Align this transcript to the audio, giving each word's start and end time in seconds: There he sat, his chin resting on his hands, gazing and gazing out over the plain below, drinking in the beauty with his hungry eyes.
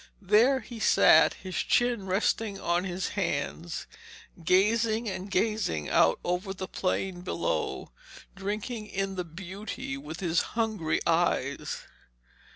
There 0.23 0.61
he 0.61 0.79
sat, 0.79 1.35
his 1.35 1.55
chin 1.57 2.07
resting 2.07 2.59
on 2.59 2.85
his 2.85 3.09
hands, 3.09 3.85
gazing 4.43 5.07
and 5.07 5.29
gazing 5.29 5.89
out 5.91 6.19
over 6.23 6.55
the 6.55 6.67
plain 6.67 7.21
below, 7.21 7.91
drinking 8.35 8.87
in 8.87 9.13
the 9.13 9.23
beauty 9.23 9.97
with 9.97 10.19
his 10.19 10.41
hungry 10.57 11.01
eyes. 11.05 11.83